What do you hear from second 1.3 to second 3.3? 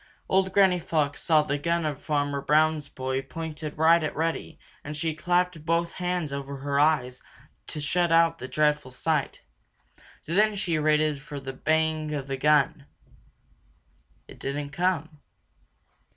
the gun of Farmer Brown's boy